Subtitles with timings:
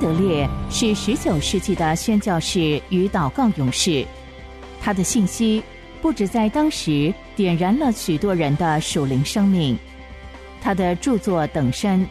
[0.00, 4.06] 德烈是十九世纪的宣教士与祷告勇士，
[4.80, 5.62] 他的信息
[6.00, 9.76] 不止在当时点燃了许多人的属灵生命。
[10.60, 12.06] 他的著作等身，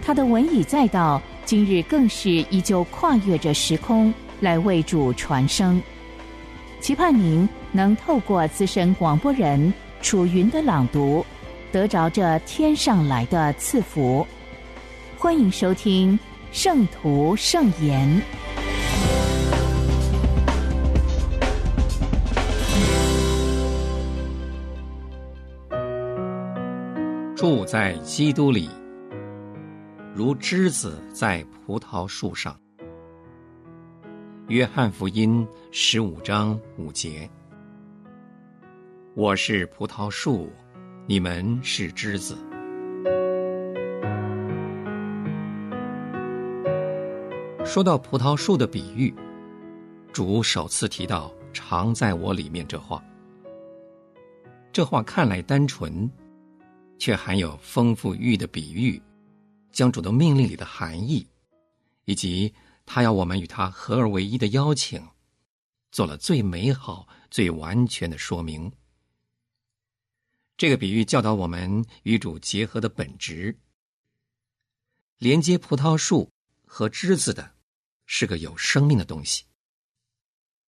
[0.00, 5.82] 他的文以载道，今日更是依旧跨越着时空来为主传声。
[6.80, 11.26] 期盼您能透过资深广播人楚云的朗读，
[11.72, 14.24] 得着这天上来的赐福。
[15.18, 16.12] 欢迎收听
[16.58, 18.08] 《圣徒圣言》。
[27.36, 28.70] 住在基督里，
[30.14, 32.58] 如枝子在葡萄树上。
[34.48, 37.28] 约翰福音十五章五节：
[39.14, 40.50] 我是葡萄树，
[41.06, 42.34] 你们是枝子。
[47.66, 49.12] 说到葡萄树的比喻，
[50.12, 53.04] 主首次提到“常在我里面”这话。
[54.72, 56.08] 这话看来单纯。
[56.98, 59.02] 却含有丰富寓意的比喻，
[59.70, 61.28] 将主的命令里的含义，
[62.06, 62.54] 以及
[62.86, 65.06] 他要我们与他合而为一的邀请，
[65.92, 68.72] 做了最美好、最完全的说明。
[70.56, 73.54] 这个比喻教导我们与主结合的本质。
[75.18, 76.30] 连接葡萄树
[76.64, 77.55] 和枝子的，
[78.06, 79.44] 是个有生命的东西。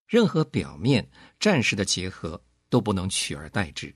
[0.05, 1.09] 任何表面
[1.39, 3.95] 暂时的结合都不能取而代之。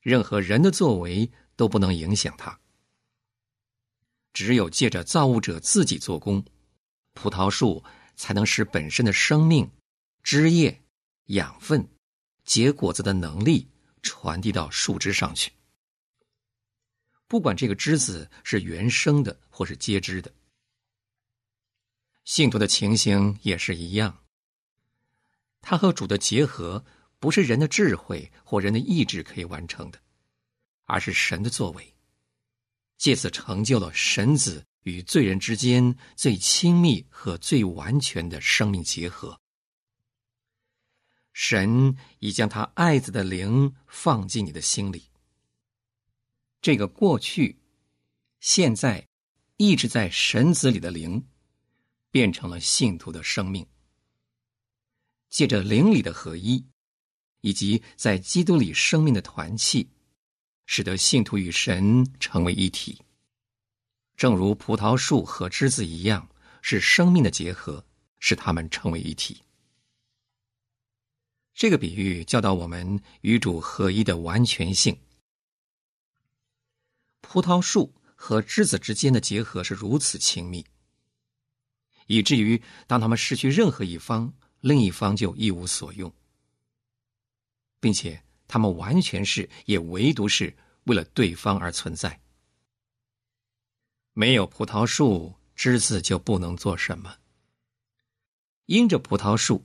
[0.00, 2.58] 任何人的作为都不能影响它。
[4.32, 6.44] 只有借着造物者自己做工，
[7.12, 7.82] 葡萄树
[8.16, 9.70] 才能使本身的生命、
[10.22, 10.82] 枝叶、
[11.26, 11.88] 养分、
[12.44, 13.70] 结果子的能力
[14.02, 15.52] 传递到树枝上去。
[17.26, 20.32] 不管这个枝子是原生的或是接枝的，
[22.24, 24.18] 信徒的情形也是一样。
[25.60, 26.84] 他和主的结合。
[27.20, 29.98] 不是人的智慧或人的意志可以完成的，
[30.84, 31.94] 而是神的作为，
[32.98, 39.40] 借此成就了神子与罪人之间最亲密和最完全的生命结合。
[41.32, 45.04] 神已将他爱子的灵放进你的心里，
[46.60, 47.58] 这个过去、
[48.40, 49.08] 现在
[49.56, 51.26] 一直在神子里的灵，
[52.14, 53.66] 变成了信徒的生命，
[55.30, 56.64] 借着灵里的合一。
[57.40, 59.90] 以及在基督里生命的团契，
[60.64, 63.02] 使得信徒与神成为一体。
[64.16, 66.26] 正如葡萄树和枝子一样，
[66.62, 67.84] 是生命的结合，
[68.18, 69.42] 使他们成为一体。
[71.52, 74.96] 这个比喻教导我们与主合一的完全性。
[77.20, 80.64] 葡萄树和枝子之间的结合是如此亲密，
[82.06, 86.12] 以至于当他们失去任何一方，另一方就一无所用。
[87.80, 92.20] 并且，他们完全是，也唯独是为了对方而存在。
[94.12, 97.16] 没有葡萄树，枝子就不能做什么。
[98.66, 99.62] 因着葡萄树，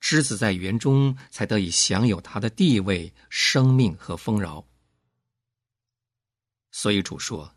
[0.00, 4.66] 枝子在园中才得以享有它的地位、生命和丰饶。
[6.72, 7.54] 所以主说：“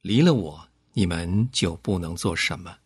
[0.00, 2.78] 离了我，你们就不能做什么。”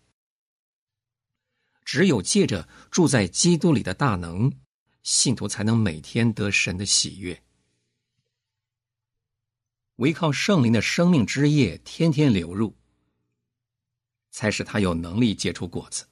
[1.92, 4.52] 只有借着住在基督里的大能。
[5.02, 7.42] 信徒才能每天得神的喜悦，
[9.96, 12.76] 唯靠圣灵的生命之液天天流入，
[14.30, 16.06] 才使他有能力结出果子。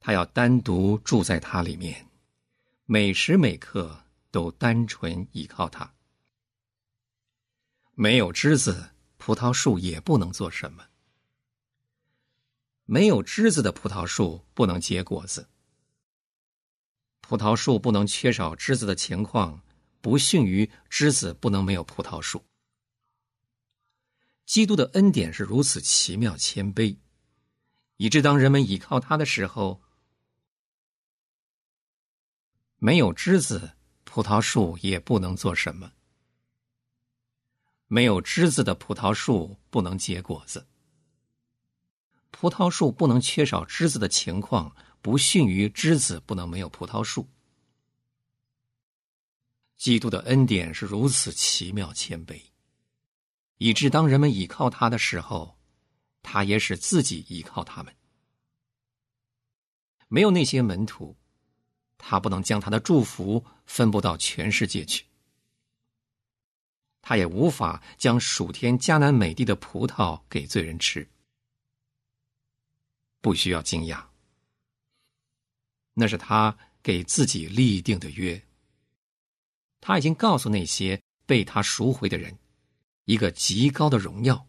[0.00, 2.08] 他要单独住在他里面，
[2.86, 5.92] 每时每刻都单纯依靠他。
[7.92, 10.82] 没有枝子，葡萄树也不能做什么；
[12.92, 15.48] 没有枝子的葡萄树不能结果子。
[17.22, 19.62] 葡萄树不能缺少枝子的情况，
[20.02, 22.44] 不逊于枝子不能没有葡萄树。
[24.44, 26.98] 基督的恩典是如此奇妙谦卑，
[27.96, 29.80] 以致当人们倚靠他的时候，
[32.76, 33.72] 没有枝子，
[34.04, 35.88] 葡萄树也不能做什么；
[37.86, 40.66] 没有枝子的葡萄树不能结果子。
[42.32, 44.74] 葡萄树不能缺少枝子的情况。
[45.04, 47.28] 不逊于枝子不能没有葡萄树。
[49.76, 52.40] 基督的恩典是如此奇妙谦卑，
[53.58, 55.58] 以致当人们倚靠他的时候，
[56.22, 57.92] 他也使自己依靠他们。
[60.06, 61.16] 没有那些门徒，
[61.98, 65.04] 他不能将他的祝福分布到全世界去，
[67.00, 71.10] 他也无法将属天迦南美地的葡萄给罪人吃。
[73.22, 74.04] 不需要惊讶，
[75.94, 78.46] 那是他给自己立定的约。
[79.80, 82.38] 他已经告诉那些被他赎回的人，
[83.04, 84.46] 一个极高的荣耀，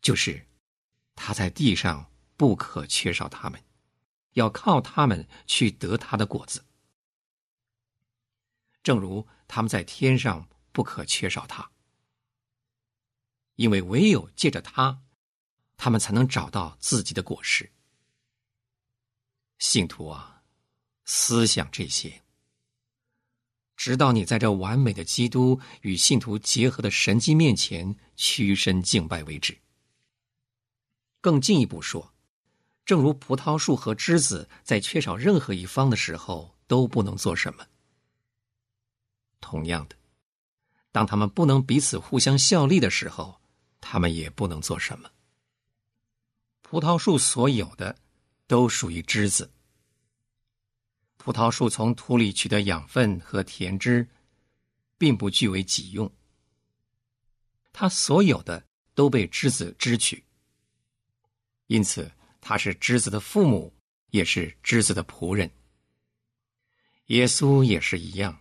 [0.00, 0.46] 就是
[1.14, 3.62] 他在地上不可缺少他们，
[4.32, 6.64] 要靠他们去得他的果子，
[8.82, 11.70] 正如他们在天上不可缺少他，
[13.56, 15.02] 因为唯有借着他，
[15.76, 17.72] 他们才能找到自己的果实。
[19.58, 20.42] 信徒啊，
[21.04, 22.22] 思想这些，
[23.76, 29.58] 直到你在这完美的基督与信徒结合的神迹面前屈身敬拜为止。
[31.20, 32.14] 更进一步说，
[32.84, 37.66] 正如葡萄树和枝子在缺少任何一方的时候都不能做什么，
[39.40, 39.96] 同样的，
[40.92, 43.40] 当他们不能彼此互相效力的时候，
[43.80, 45.10] 他们也不能做什么。
[46.62, 47.98] 葡萄树所有的。
[48.48, 49.48] 都属于枝子。
[51.18, 54.08] 葡萄树从土里取得养分和甜汁，
[54.96, 56.10] 并不据为己用。
[57.72, 60.24] 它所有的都被枝子支取，
[61.66, 62.10] 因此
[62.40, 63.72] 它是枝子的父母，
[64.10, 65.50] 也是枝子的仆人。
[67.06, 68.40] 耶稣也是一样，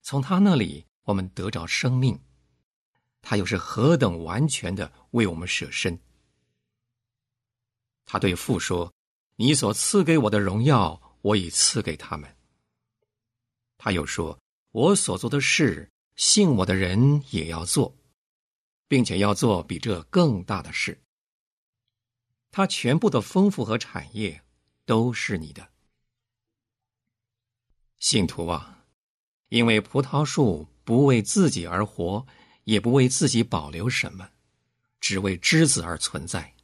[0.00, 2.18] 从他那里我们得着生命，
[3.20, 6.00] 他又是何等完全的为我们舍身。
[8.06, 8.90] 他对父说。
[9.36, 12.36] 你所赐给我的荣耀，我已赐给他们。
[13.78, 14.38] 他又说
[14.70, 17.96] ：“我所做的事，信我的人也要做，
[18.86, 21.02] 并且要做比这更大的事。
[22.50, 24.42] 他全部的丰富和产业
[24.84, 25.70] 都是你的，
[27.98, 28.84] 信徒啊！
[29.48, 32.26] 因为葡萄树不为自己而活，
[32.64, 34.30] 也不为自己保留什么，
[35.00, 36.54] 只为枝子而存在。”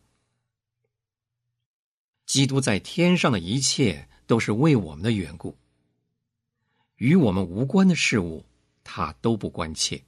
[2.29, 5.57] 基督在天上的一切都是为我们的缘故，
[6.97, 8.45] 与我们无关的事物，
[8.85, 10.05] 他都不关切。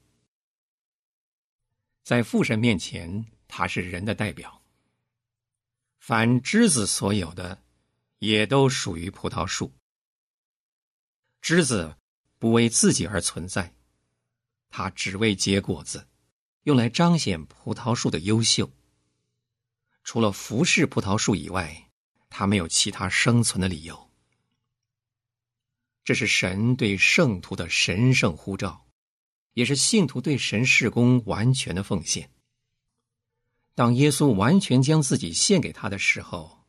[2.02, 4.60] 在父神面前，他是人的代表。
[5.98, 7.62] 凡枝子所有的，
[8.18, 9.72] 也都属于葡萄树。
[11.40, 11.96] 枝子
[12.38, 13.74] 不为自己而存在，
[14.68, 16.06] 它只为结果子，
[16.64, 18.70] 用来彰显葡萄树的优秀。
[20.04, 21.86] 除了服侍葡萄树以外。
[22.30, 24.10] 他没有其他生存的理由。
[26.02, 28.86] 这是神对圣徒的神圣呼召，
[29.52, 32.30] 也是信徒对神事工完全的奉献。
[33.74, 36.64] 当耶稣完全将自己献给他的时候，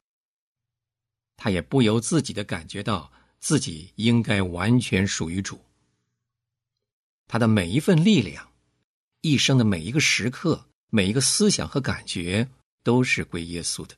[1.37, 5.63] 他也不由自己的感觉到自己应该完全属于主。
[7.27, 8.51] 他的每一份力量，
[9.21, 12.49] 一生的每一个时刻，每一个思想和感觉，
[12.83, 13.95] 都是归耶稣的。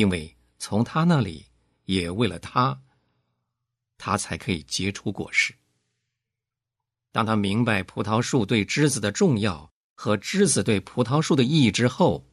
[0.00, 1.44] 因为从他那里，
[1.84, 2.80] 也为了他，
[3.98, 5.54] 他才可以结出果实。
[7.12, 12.26] 当他明白葡萄树对枝子的重要和枝子对葡萄树的意义之后，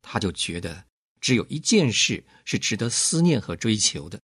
[0.00, 0.84] 他就觉得
[1.20, 4.20] 只有一件事是值得思念和追求的，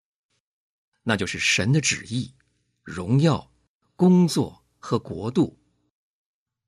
[1.02, 2.32] 那就是神的旨意、
[2.84, 3.50] 荣耀、
[3.96, 5.58] 工作和国度，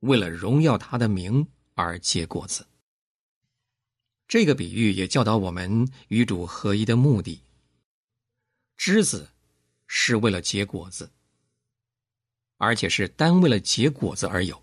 [0.01, 2.67] 为了荣耀他的名而结果子。
[4.33, 7.43] 这个比喻也教导我们与主合一的目的。
[8.79, 9.29] 枝子
[9.87, 11.13] 是为了结果子，
[12.57, 14.63] 而且是单为了结果子而有。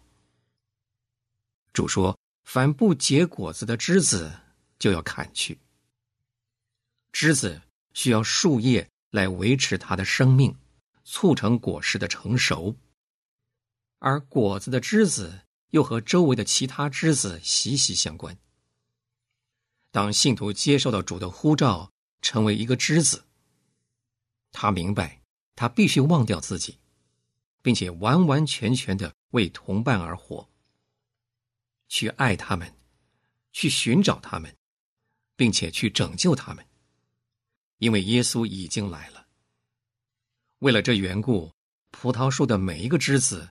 [1.72, 4.34] 主说：“凡不结果子的枝子，
[4.80, 5.60] 就要砍去。”
[7.14, 7.62] 枝子
[7.94, 10.58] 需要树叶来维持它的生命，
[11.04, 12.76] 促成果实的成熟，
[14.00, 18.36] 而果子的枝子又和周围的其他枝子息息相关。
[19.91, 21.91] 当信徒接受到主的呼召，
[22.22, 23.25] 成为一个枝子，
[24.51, 25.22] 他明白
[25.55, 26.77] 他必须忘掉自己，
[27.62, 30.48] 并且完完全全的为同伴而活，
[31.88, 32.74] 去爱他们，
[33.51, 34.55] 去寻找他们，
[35.36, 36.65] 并且去拯救他们，
[37.79, 39.25] 因为耶稣已经来了。
[40.60, 41.51] 为了这缘故，
[41.89, 43.50] 葡萄树的每一个枝子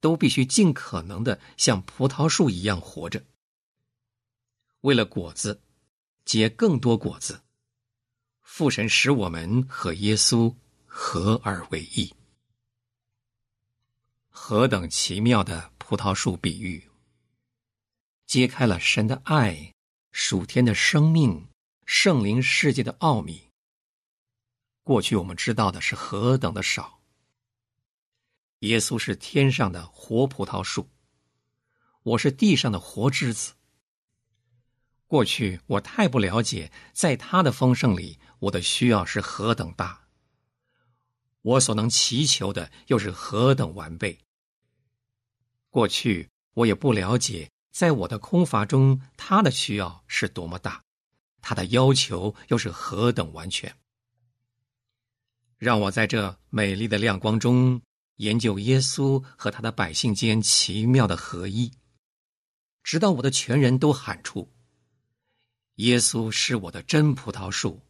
[0.00, 3.24] 都必须尽可能的像葡萄树一样活着。
[4.82, 5.62] 为了果子，
[6.24, 7.42] 结更多果子，
[8.40, 10.54] 父神使我们和耶稣
[10.86, 12.12] 合而为一。
[14.28, 16.90] 何等奇妙的葡萄树比喻，
[18.26, 19.72] 揭开了神的爱、
[20.10, 21.48] 属天的生命、
[21.86, 23.50] 圣灵世界的奥秘。
[24.82, 27.00] 过去我们知道的是何等的少。
[28.60, 30.88] 耶稣是天上的活葡萄树，
[32.02, 33.52] 我是地上的活枝子。
[35.12, 40.06] 过去我太不了解，在他的丰盛里，我的需要是何等大，
[41.42, 44.18] 我所能祈求的又是何等完备。
[45.68, 50.82] 过去我也不了解，在我的空乏中，他的需要是多么大，
[51.42, 53.76] 他的要求又是何等完全。
[55.58, 57.82] 让我在这美丽的亮光中
[58.16, 61.70] 研究耶稣和他的百姓间奇妙的合一，
[62.82, 64.50] 直到我的全人都喊出。
[65.76, 67.80] 耶稣是我的真葡萄树，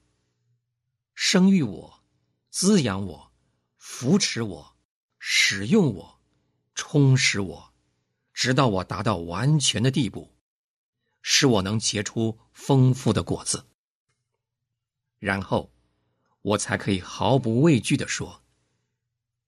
[1.14, 2.04] 生育我，
[2.48, 3.32] 滋养我，
[3.76, 4.76] 扶持我，
[5.18, 6.20] 使用我，
[6.76, 7.74] 充实我，
[8.32, 10.32] 直到我达到完全的地步，
[11.22, 13.66] 使我能结出丰富的果子。
[15.18, 15.72] 然后，
[16.42, 18.44] 我才可以毫不畏惧的说：“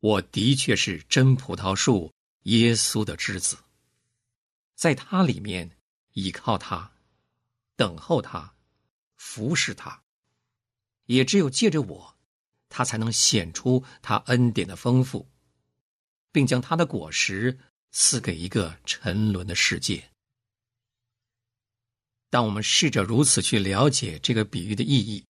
[0.01, 2.13] 我的确是真葡萄树，
[2.43, 3.57] 耶稣的枝子，
[4.75, 5.79] 在他里面
[6.15, 6.91] 倚靠他。”
[7.77, 8.55] 等候他，
[9.17, 10.03] 服侍他，
[11.07, 12.17] 也只有借着我，
[12.69, 15.29] 他才能显出他恩典的丰富，
[16.31, 17.59] 并将他的果实
[17.91, 20.11] 赐给一个沉沦的世界。
[22.31, 25.25] 当我们试着如此去了解这个比喻的意义，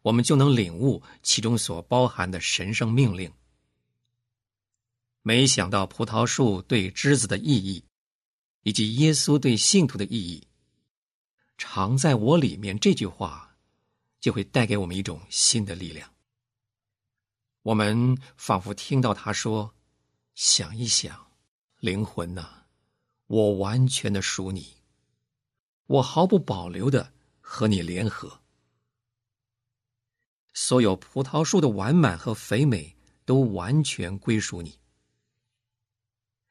[0.00, 3.30] 我们就能领悟其中所包含的神圣命令。
[5.20, 7.84] 没想到葡萄树对枝子的意义，
[8.62, 10.47] 以及耶稣对信徒的意义。
[11.58, 13.56] 常在我里面这句话，
[14.20, 16.14] 就会带给我们一种新的力量。
[17.62, 19.74] 我们仿佛听到他说
[20.36, 21.32] ：“想一想，
[21.80, 22.62] 灵魂呐，
[23.26, 24.76] 我完全的属你，
[25.86, 28.40] 我毫不保留的和你联合，
[30.54, 34.78] 所有葡萄树的完满和肥美都完全归属你。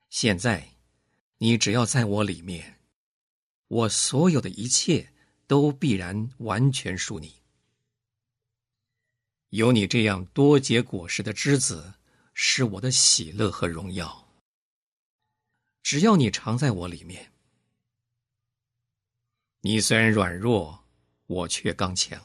[0.10, 0.76] 现在，
[1.38, 2.74] 你只要在我里面。”
[3.67, 5.13] 我所有的一切
[5.45, 7.41] 都必然完全属你。
[9.50, 11.93] 有你这样多结果实的枝子，
[12.33, 14.27] 是我的喜乐和荣耀。
[15.81, 17.31] 只要你常在我里面，
[19.62, 20.83] 你虽然软弱，
[21.27, 22.19] 我却刚强；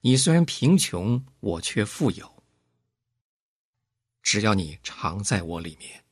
[0.00, 2.44] 你虽然贫穷，我却富有。
[4.22, 6.04] 只要你常在我里面，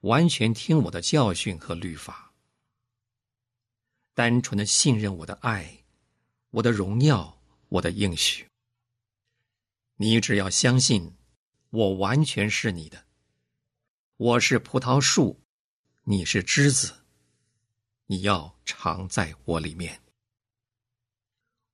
[0.00, 2.23] 完全听我的教训和律法。
[4.14, 5.84] 单纯的信任我的爱，
[6.50, 7.36] 我的荣耀，
[7.68, 8.48] 我的应许。
[9.96, 11.16] 你只要相信，
[11.70, 13.06] 我完全是你的。
[14.16, 15.40] 我是葡萄树，
[16.04, 16.94] 你是枝子。
[18.06, 20.00] 你要常在我里面。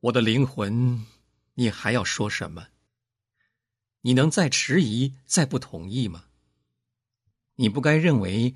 [0.01, 1.07] 我的灵魂，
[1.55, 2.69] 你还要说什么？
[4.01, 6.25] 你能再迟疑、再不同意吗？
[7.57, 8.55] 你不该认为。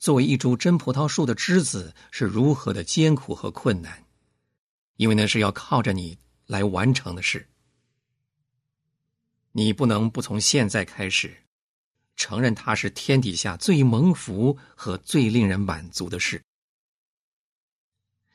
[0.00, 4.02] 作为一株真葡萄树的枝子是如何的艰苦和困难，
[4.96, 7.46] 因为那是要靠着你来完成的事。
[9.52, 11.36] 你不能不从现在开始
[12.16, 16.42] 承认它是天底下最蒙福和最令人满足的事。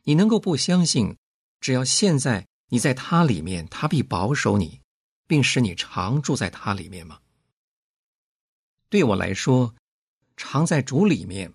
[0.03, 1.17] 你能够不相信，
[1.59, 4.81] 只要现在你在它里面，它必保守你，
[5.25, 7.21] 并使你常住在它里面吗？
[8.87, 9.73] 对我来说。
[10.37, 11.53] 常在主里面，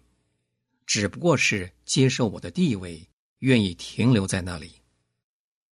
[0.87, 3.09] 只不过是接受我的地位，
[3.39, 4.81] 愿意停留在那里，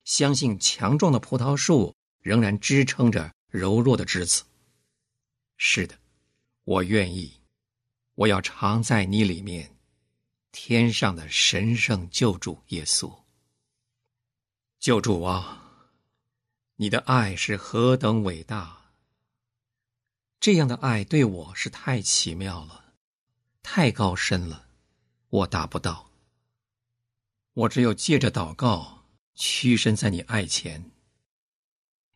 [0.04, 4.44] 相信强壮的葡萄树仍然支撑着柔弱的枝子。
[5.56, 5.98] 是的，
[6.64, 7.40] 我愿意，
[8.14, 9.76] 我要常在你里面，
[10.52, 13.12] 天上的神圣救主耶稣，
[14.78, 15.90] 救主啊，
[16.76, 18.92] 你的爱是何等伟大！
[20.38, 22.87] 这样的爱对我是太奇妙了。
[23.70, 24.66] 太高深了，
[25.28, 26.10] 我达不到。
[27.52, 30.90] 我只有借着祷告，屈身在你爱前，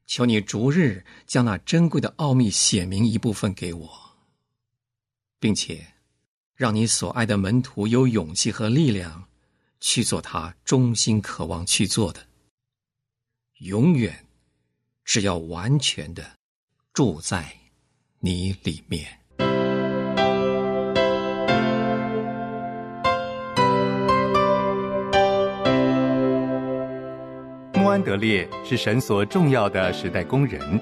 [0.06, 4.16] 求你逐日将那珍贵的奥秘显明一部分给我，
[5.38, 5.92] 并且
[6.54, 9.28] 让你所爱的门徒有勇气和力量
[9.78, 12.26] 去做他衷心渴望去做的。
[13.58, 14.26] 永远，
[15.04, 16.38] 只要完全的
[16.94, 17.58] 住在
[18.20, 19.21] 你里面。
[27.88, 30.80] 安德烈是神所重要的时代工人，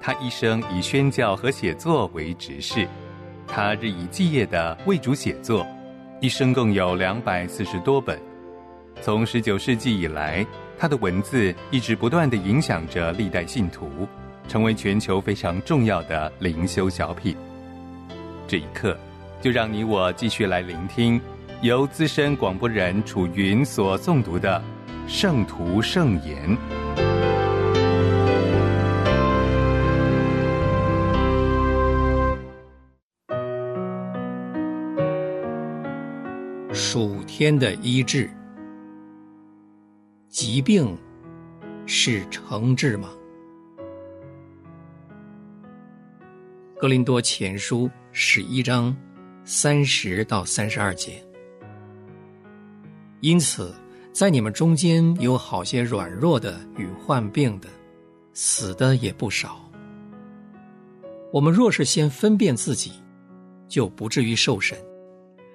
[0.00, 2.88] 他一生以宣教和写作为职事，
[3.46, 5.66] 他日以继夜的为主写作，
[6.20, 8.18] 一生共有两百四十多本。
[9.00, 10.46] 从十九世纪以来，
[10.78, 14.06] 他的文字一直不断的影响着历代信徒，
[14.46, 17.36] 成为全球非常重要的灵修小品。
[18.46, 18.96] 这一刻，
[19.40, 21.20] 就让你我继续来聆听
[21.62, 24.62] 由资深广播人楚云所诵读的
[25.06, 26.56] 《圣徒圣言》。
[36.72, 38.30] 属天的医治，
[40.28, 40.96] 疾病
[41.86, 43.10] 是诚治吗？
[46.78, 48.96] 格林多前书十一章
[49.44, 51.22] 三十到三十二节。
[53.20, 53.72] 因此，
[54.12, 57.68] 在你们中间有好些软弱的与患病的，
[58.34, 59.58] 死的也不少。
[61.32, 62.92] 我们若是先分辨自己，
[63.68, 64.76] 就不至于受审。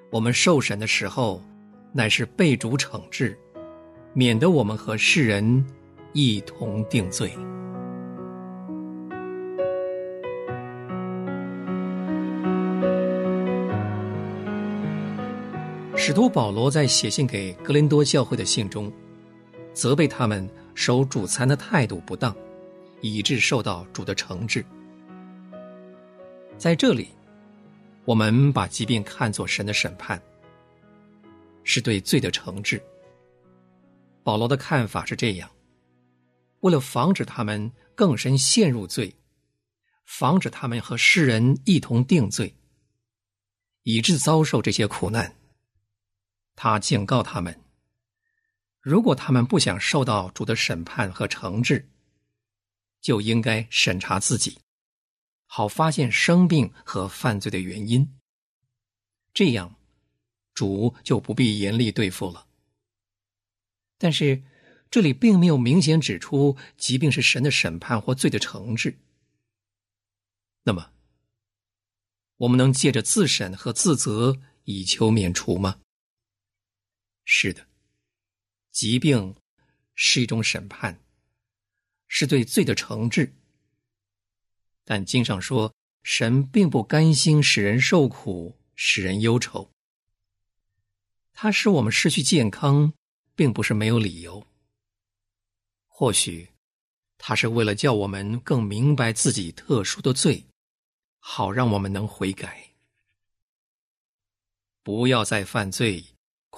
[0.09, 1.39] 我们受审的时候，
[1.93, 3.37] 乃是被主惩治，
[4.13, 5.63] 免得我们和世人
[6.13, 7.31] 一同定罪。
[16.07, 18.89] 使徒保罗在写信给格林多教会的信中，
[19.73, 22.33] 责备他们守主餐的态度不当，
[23.01, 24.63] 以致受到主的惩治。
[26.57, 27.09] 在这里。
[28.05, 30.17] 我们把疾病看作神的审判，
[31.65, 32.81] 是对罪的惩治。
[34.23, 35.51] 保罗的看法是这样：
[36.61, 39.13] 为了防止他们更深陷入罪，
[40.05, 42.55] 防止他们和世人一同定罪，
[43.83, 45.35] 以致遭受这些苦难，
[46.57, 47.61] 他警告他们：
[48.81, 51.87] 如果他们不想受到主的审判和惩治，
[52.99, 54.57] 就应该审查自己。
[55.45, 58.17] 好发现生病和犯罪的原因，
[59.35, 59.75] 这样
[60.55, 62.47] 主就不必严厉对付了。
[63.99, 64.43] 但是
[64.89, 68.97] 这里并没有明显指出疾病是神的审判或罪的惩治。
[70.63, 70.91] 那么，
[72.37, 75.81] 我们能借着自审和自责以求免除吗？
[77.29, 77.67] 是的，
[78.71, 79.35] 疾病
[79.95, 80.97] 是一种审判，
[82.07, 83.33] 是对罪的惩治。
[84.85, 89.69] 但经上说，神并不甘心使人受苦，使人忧愁。
[91.33, 92.93] 他使我们失去健康，
[93.35, 94.47] 并不是没有理由。
[95.87, 96.47] 或许，
[97.17, 100.45] 他是为了叫我们更明白自己特殊的罪，
[101.19, 102.69] 好让我们能悔改。
[104.81, 106.01] 不要再犯罪，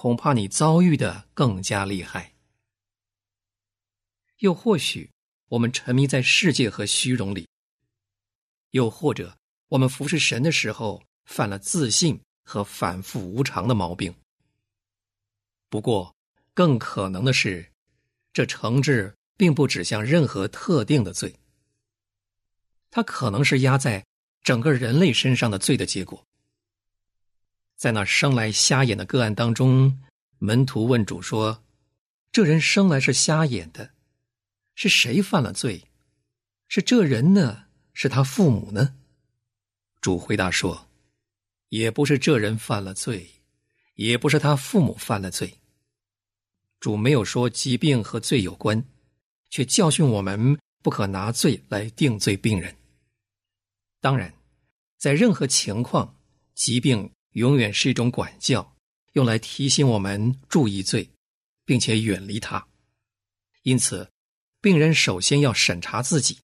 [0.01, 2.33] 恐怕你遭遇的更加厉害。
[4.37, 5.11] 又或许，
[5.49, 7.49] 我们沉迷在世界和虚荣里。
[8.71, 14.15] 又或者，我们服侍神的时候犯了自信和反复无常的毛病。
[15.67, 16.15] 不过，
[16.53, 17.69] 更可能的是，
[18.31, 21.35] 这惩治并不指向任何特定的罪，
[22.89, 24.05] 它可能是压在
[24.43, 26.25] 整个人类身上的罪的结果。
[27.79, 30.03] 在那生来瞎眼的个案当中，
[30.37, 31.63] 门徒问主说
[32.29, 33.91] ：“这人生来是瞎眼的，
[34.75, 35.85] 是谁犯了罪？
[36.67, 38.95] 是这人呢？”是他父母呢？
[40.01, 40.89] 主回答说
[41.69, 43.25] ：“也不是这人犯了罪，
[43.95, 45.59] 也不是他父母犯了罪。”
[46.81, 48.83] 主没有说疾病和罪有关，
[49.49, 52.75] 却教训我们不可拿罪来定罪病人。
[54.01, 54.33] 当然，
[54.97, 56.17] 在任何情况，
[56.55, 58.75] 疾病永远是一种管教，
[59.13, 61.09] 用来提醒我们注意罪，
[61.65, 62.67] 并且远离它。
[63.63, 64.09] 因此，
[64.61, 66.39] 病人首先要审查自己。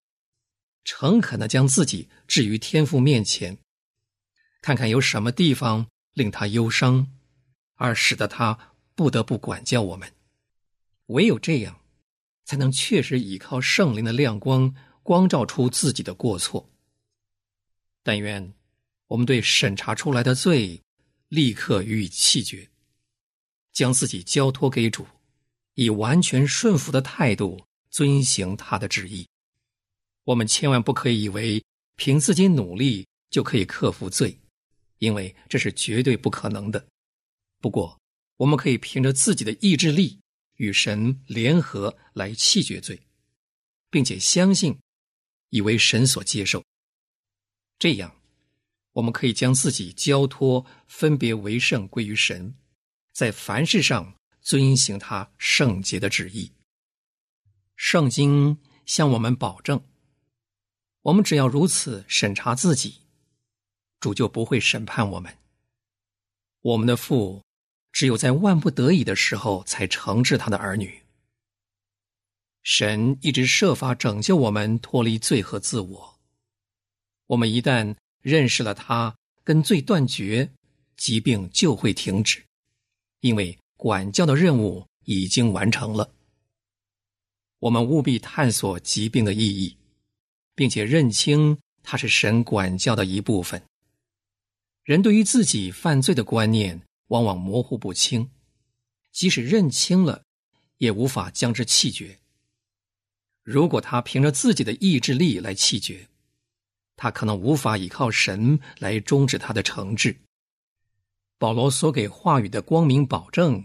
[0.84, 3.58] 诚恳的将自己置于天父面前，
[4.62, 7.08] 看看有什么地方令他忧伤，
[7.74, 10.13] 而使得他不得不管教我们。
[11.08, 11.82] 唯有这样，
[12.43, 16.69] 才能确实依靠圣灵的亮光，光照出自己的过错。
[18.04, 18.54] 但愿
[19.08, 20.82] 我们对审查出来的罪，
[21.30, 22.70] 立刻予以弃绝，
[23.72, 25.06] 将自己交托给主，
[25.76, 29.28] 以完全顺服的态度遵行他的旨意。
[30.24, 31.63] 我们千万不可以以为
[31.96, 34.39] 凭自己努力就可以克服罪，
[34.98, 36.84] 因为这是绝对不可能的。
[37.62, 38.00] 不过，
[38.38, 40.20] 我们可以凭着自己的意志力
[40.56, 43.00] 与神联合来弃绝罪，
[43.89, 44.78] 并且相信，
[45.50, 46.63] 以为神所接受。
[47.78, 48.15] 这样，
[48.95, 52.55] 我们可以将自己交托、分别为圣归于神，
[53.12, 56.49] 在凡事上遵行他圣洁的旨意。
[57.75, 59.84] 圣经向我们保证。
[61.01, 63.01] 我们只要如此审查自己，
[63.99, 65.38] 主就不会审判我们。
[66.62, 67.43] 我们的父
[67.91, 71.03] 只有在万不得已的时候才惩治他的儿女。
[72.63, 76.19] 神一直设法拯救我们脱离罪和自我。
[77.27, 77.95] 我们一旦
[78.26, 80.50] 认识了他，跟罪断绝，
[80.98, 82.44] 疾病就会停止。
[83.20, 86.12] 因为管教的任务已经完成了。
[87.60, 89.78] 我们务必探索疾病的意义，
[90.56, 93.62] 并且认清它是神管教的一部分。
[94.82, 98.28] 人对于自己犯罪的观念往往模糊不清，
[99.12, 100.24] 即使认清了，
[100.80, 102.18] 也无法将之弃绝。
[103.44, 106.08] 如果他凭着自己的意志力来弃绝，
[106.95, 110.15] 他可能无法依靠神来终止他的惩治。
[111.38, 113.63] 保罗所给话语的光明保证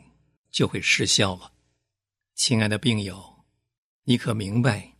[0.50, 1.52] 就会失效了。
[2.34, 3.44] 亲爱的病友，
[4.04, 4.96] 你可明白，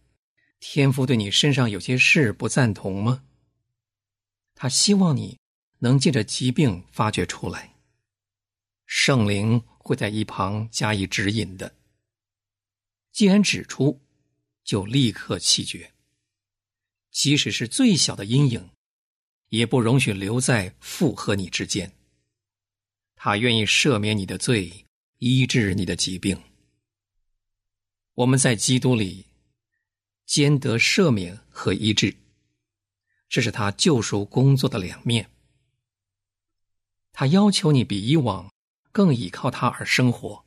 [0.61, 3.25] 天父对你身上有些事不赞同吗？
[4.55, 5.39] 他希望你
[5.79, 7.75] 能借着疾病发掘出来，
[8.87, 11.75] 圣灵会在一旁加以指引的。
[13.11, 14.01] 既然指出，
[14.63, 15.93] 就立刻弃绝。
[17.11, 18.71] 即使是最小的阴影，
[19.49, 21.93] 也不容许留在父和你之间。
[23.17, 24.87] 他愿意赦免你的罪，
[25.19, 26.41] 医治你的疾病。
[28.15, 29.27] 我们在基督里
[30.25, 32.17] 兼得赦免和医治，
[33.29, 35.31] 这是他救赎工作的两面。
[37.13, 38.51] 他要求你比以往
[38.93, 40.45] 更依靠他而生活，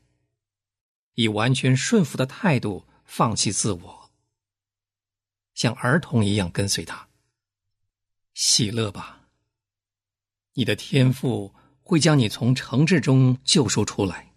[1.15, 4.02] 以完全顺服的态度放弃自我，
[5.53, 7.07] 像儿童一样跟随他。
[8.33, 9.27] 喜乐吧，
[10.53, 11.53] 你的天赋。
[11.85, 14.31] 会将你从惩治中救赎出来。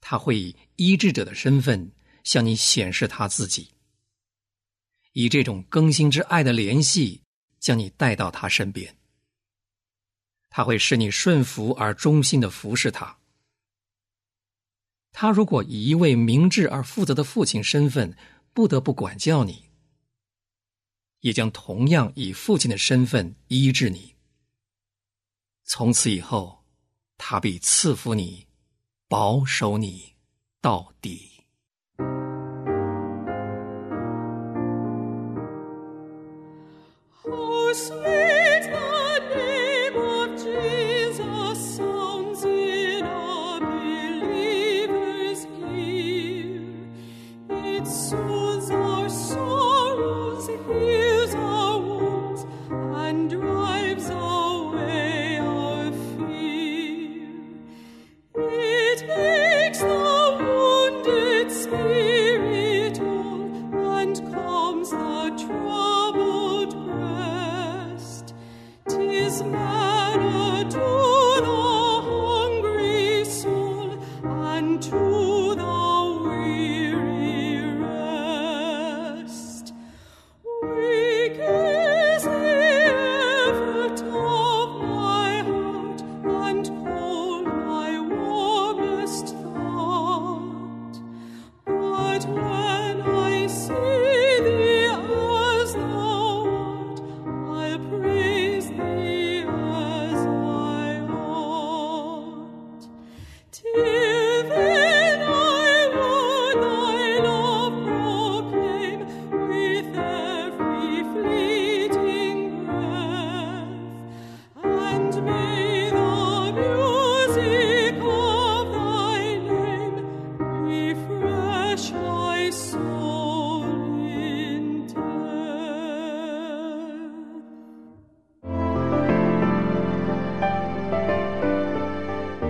[0.00, 1.90] 他会以医治者的身份
[2.22, 3.72] 向你显示他自己，
[5.12, 7.20] 以这种更新之爱的联系
[7.58, 8.96] 将你带到他身边。
[10.48, 13.18] 他会使你顺服而忠心的服侍他。
[15.10, 18.16] 他如果以一位明智而负责的父亲身份
[18.58, 19.70] 不得不管教你，
[21.20, 24.16] 也将同样以父亲的身份医治你。
[25.62, 26.64] 从此以后，
[27.16, 28.48] 他必赐福你，
[29.06, 30.16] 保守你
[30.60, 31.37] 到底。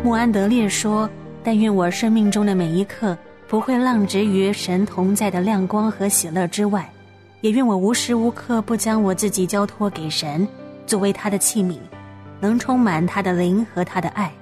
[0.08, 1.06] 穆安德烈说
[1.44, 3.14] ：“但愿我生命中的每一刻
[3.46, 6.90] 不会浪掷于神同在的亮光和喜乐之外，
[7.42, 10.48] 也愿我无时无刻不将我自己交托给神，
[10.86, 11.76] 作为他的器皿，
[12.40, 14.32] 能充满他的灵和他的爱。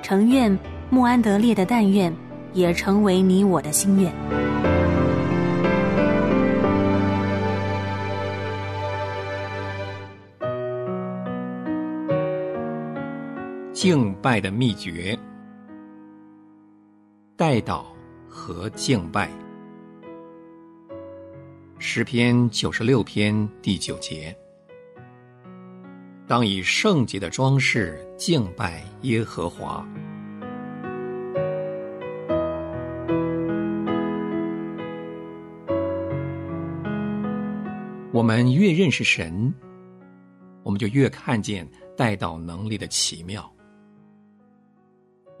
[0.00, 2.10] 诚愿穆安德烈的但愿
[2.54, 4.10] 也成为你我的心愿。”
[13.82, 15.18] 敬拜的秘诀：
[17.34, 17.82] 代祷
[18.28, 19.30] 和敬拜。
[21.78, 24.36] 诗篇九十六篇第九节：
[26.26, 29.82] 当以圣洁的装饰敬拜耶和华。
[38.12, 39.50] 我们越认识神，
[40.62, 41.66] 我们就越看见
[41.96, 43.50] 代祷能力的奇妙。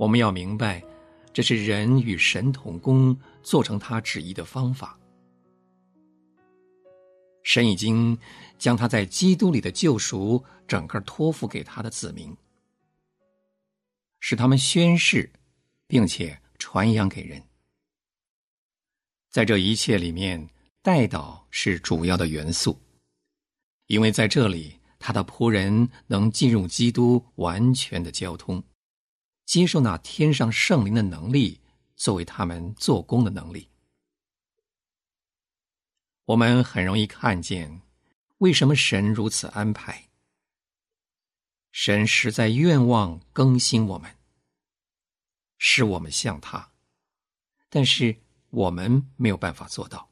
[0.00, 0.82] 我们要明白，
[1.30, 4.98] 这是人与神同工做成他旨意的方法。
[7.42, 8.18] 神已经
[8.56, 12.34] 将他在基督里的救赎整个托付给他的子民。
[14.20, 15.30] 使他们宣誓，
[15.86, 17.42] 并且传扬给人。
[19.28, 20.48] 在这一切里面，
[20.80, 22.80] 代祷是主要的元素，
[23.88, 28.62] 因为在这里，他的仆人能进入基督完全的交通，
[29.50, 31.60] 接受那天上圣灵的能力
[31.96, 33.68] 作为他们做工的能力。
[36.26, 37.82] 我们很容易看见，
[38.38, 40.06] 为什么神如此安排。
[41.72, 44.16] 神实在愿望更新我们，
[45.58, 46.70] 使我们像他，
[47.68, 48.16] 但是
[48.50, 50.08] 我们没有办法做到，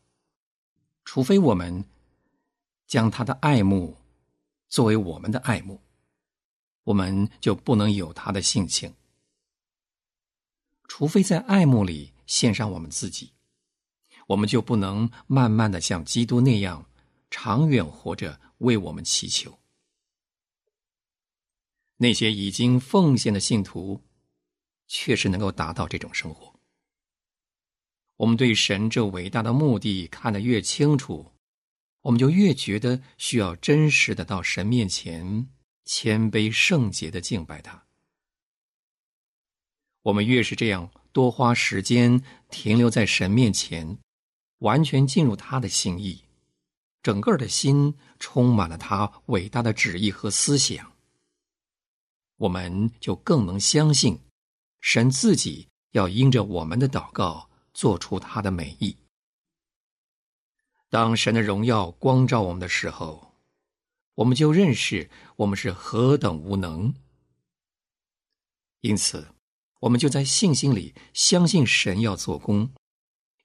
[1.05, 1.85] 除非我们
[2.88, 3.96] 将他的爱慕
[4.68, 5.81] 作为我们的爱慕，
[6.83, 8.90] 我们就不能有他的性情；
[10.88, 13.31] 除非在爱慕里献上我们自己，
[14.27, 16.85] 我们就不能慢慢的像基督那样
[17.31, 19.57] 长远活着，为我们祈求。
[21.98, 24.03] 那些已经奉献的信徒，
[24.87, 26.59] 确实能够达到这种生活。
[28.16, 31.33] 我们对神这伟大的目的看得越清楚，
[32.03, 35.48] 我们就越觉得需要真实的到神面前
[35.85, 37.88] 谦卑圣洁的敬拜他。
[40.03, 43.99] 我们越是这样多花时间停留在神面前，
[44.59, 46.25] 完全进入他的心意，
[47.03, 50.93] 整个的心充满了他伟大的旨意和思想。
[52.37, 54.19] 我们就更能相信，
[54.81, 58.97] 神自己要因着我们的祷告做出他的美意。
[60.89, 63.35] 当神的荣耀光照我们的时候，
[64.15, 66.95] 我们就认识我们是何等无能。
[68.81, 69.27] 因此，
[69.81, 72.73] 我们就在信心里相信神要做工，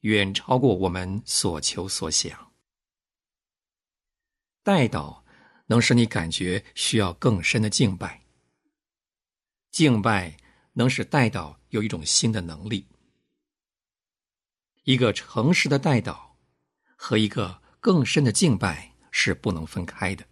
[0.01, 2.51] 远超过我们所求所想。
[4.63, 5.21] 代祷
[5.67, 8.23] 能使你感觉需要更深的敬拜。
[9.71, 10.37] 敬拜
[10.73, 12.87] 能使代祷有一种新的能力。
[14.83, 16.31] 一个诚实的代祷
[16.95, 20.25] 和一个更深的敬拜是不能分开的。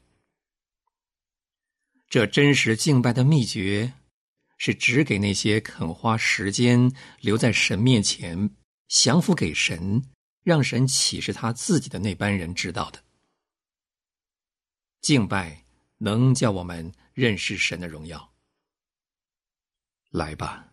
[2.10, 3.94] 这真实敬拜的秘诀，
[4.64, 8.56] 是只给那些肯花时间留在神面前
[8.88, 10.04] 降服给神，
[10.44, 13.04] 让神启示他自己的那班人知道的。
[15.02, 15.66] 敬拜
[15.98, 18.36] 能叫我们认识神的荣耀。
[20.12, 20.72] 来吧，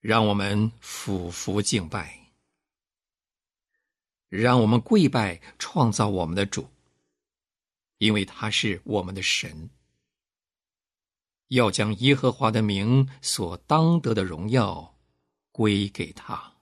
[0.00, 2.32] 让我们俯伏敬拜，
[4.28, 6.68] 让我们跪拜创造我们的主，
[7.98, 9.70] 因为他是我们的神。
[11.54, 14.94] 要将耶和华的名所当得的荣耀
[15.52, 16.53] 归给他。